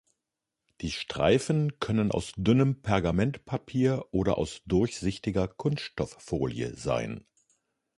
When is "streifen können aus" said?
0.89-2.31